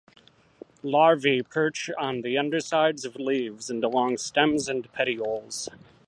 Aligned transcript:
Larvae 0.81 1.43
perch 1.43 1.91
on 1.95 2.21
the 2.21 2.35
undersides 2.35 3.05
of 3.05 3.17
leaves 3.17 3.69
and 3.69 3.83
along 3.83 4.17
stems 4.17 4.67
and 4.67 4.91
petioles. 4.93 5.69